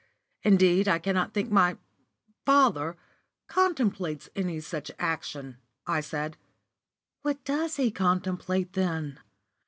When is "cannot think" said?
0.97-1.51